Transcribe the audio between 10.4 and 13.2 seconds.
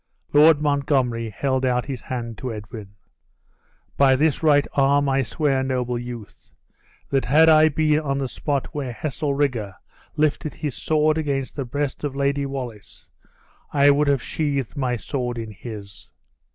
his sword against the breast of Lady Wallace,